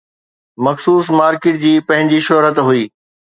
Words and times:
مخصوص 0.67 1.05
مارڪيٽ 1.19 1.59
جي 1.65 1.75
پنهنجي 1.91 2.23
شهرت 2.29 2.65
هئي. 2.71 2.83